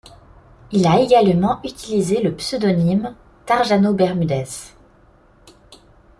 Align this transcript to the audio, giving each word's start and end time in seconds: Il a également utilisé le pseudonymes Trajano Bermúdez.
Il 0.71 0.87
a 0.87 0.99
également 0.99 1.59
utilisé 1.63 2.23
le 2.23 2.35
pseudonymes 2.35 3.13
Trajano 3.45 3.93
Bermúdez. 3.93 4.73